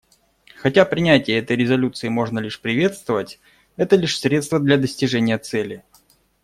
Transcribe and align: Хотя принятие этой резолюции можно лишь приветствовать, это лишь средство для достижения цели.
Хотя 0.55 0.83
принятие 0.85 1.37
этой 1.37 1.55
резолюции 1.55 2.07
можно 2.09 2.39
лишь 2.39 2.59
приветствовать, 2.59 3.39
это 3.75 3.95
лишь 3.97 4.17
средство 4.17 4.59
для 4.59 4.77
достижения 4.77 5.37
цели. 5.37 5.83